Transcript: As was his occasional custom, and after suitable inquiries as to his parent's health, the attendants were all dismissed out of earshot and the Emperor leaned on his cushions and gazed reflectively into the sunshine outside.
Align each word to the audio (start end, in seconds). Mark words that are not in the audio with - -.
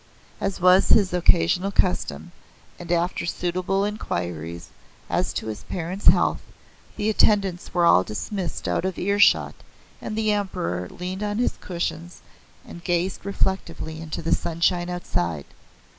As 0.39 0.59
was 0.59 0.89
his 0.89 1.13
occasional 1.13 1.69
custom, 1.71 2.31
and 2.79 2.91
after 2.91 3.27
suitable 3.27 3.85
inquiries 3.85 4.69
as 5.11 5.31
to 5.33 5.45
his 5.45 5.61
parent's 5.65 6.07
health, 6.07 6.41
the 6.95 7.07
attendants 7.07 7.71
were 7.71 7.85
all 7.85 8.03
dismissed 8.03 8.67
out 8.67 8.83
of 8.83 8.97
earshot 8.97 9.53
and 10.01 10.15
the 10.17 10.31
Emperor 10.31 10.87
leaned 10.89 11.21
on 11.21 11.37
his 11.37 11.53
cushions 11.61 12.21
and 12.65 12.83
gazed 12.83 13.27
reflectively 13.27 14.01
into 14.01 14.23
the 14.23 14.33
sunshine 14.33 14.89
outside. 14.89 15.45